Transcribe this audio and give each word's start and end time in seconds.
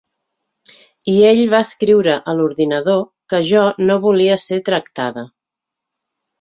I 1.13 1.13
ell 1.31 1.41
va 1.51 1.59
escriure 1.65 2.15
a 2.33 2.35
l’ordinador 2.39 2.99
que 3.35 3.43
jo 3.53 3.69
no 3.87 4.01
volia 4.09 4.41
ser 4.49 4.63
tractada. 4.73 5.29